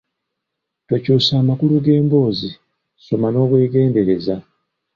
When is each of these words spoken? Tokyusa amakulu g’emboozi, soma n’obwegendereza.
Tokyusa 0.87 1.33
amakulu 1.41 1.75
g’emboozi, 1.85 2.49
soma 3.05 3.27
n’obwegendereza. 3.31 4.35